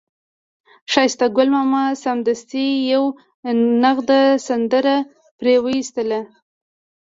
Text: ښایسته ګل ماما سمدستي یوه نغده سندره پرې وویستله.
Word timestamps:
ښایسته 0.91 1.25
ګل 1.35 1.47
ماما 1.55 1.83
سمدستي 2.03 2.65
یوه 2.93 3.09
نغده 3.83 4.21
سندره 4.47 4.97
پرې 5.37 5.55
وویستله. 5.63 6.19